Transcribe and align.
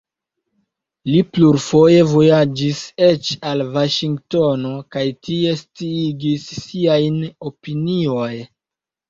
Li 1.09 1.17
plurfoje 1.35 1.99
vojaĝis 2.13 2.79
eĉ 3.09 3.29
al 3.51 3.61
Vaŝingtono 3.75 4.73
kaj 4.97 5.05
tie 5.29 5.53
sciigis 5.61 6.49
siajn 6.63 7.23
opinioj. 7.53 8.35